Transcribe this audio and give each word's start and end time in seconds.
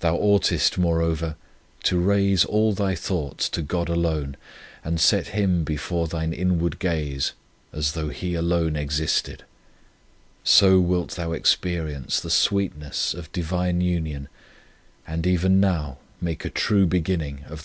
Thou 0.00 0.16
oughtest, 0.16 0.78
moreover, 0.78 1.36
to 1.82 2.00
raise 2.00 2.46
all 2.46 2.72
thy 2.72 2.94
thoughts 2.94 3.46
to 3.50 3.60
God 3.60 3.90
alone, 3.90 4.38
and 4.82 4.98
set 4.98 5.28
Him 5.36 5.64
before 5.64 6.08
thine 6.08 6.32
inward 6.32 6.78
gaze, 6.78 7.34
as 7.70 7.92
though 7.92 8.08
He 8.08 8.32
alone 8.32 8.74
existed. 8.74 9.44
So 10.44 10.78
wilt 10.80 11.10
thou 11.10 11.32
experience 11.32 12.20
the 12.20 12.30
sweet 12.30 12.74
ness 12.74 13.12
of 13.12 13.30
Divine 13.32 13.82
union 13.82 14.30
and 15.06 15.26
even 15.26 15.60
now 15.60 15.98
make 16.22 16.46
a 16.46 16.48
true 16.50 16.86
beginning 16.86 17.44
of 17.48 17.60